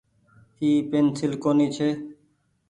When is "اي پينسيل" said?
0.61-1.33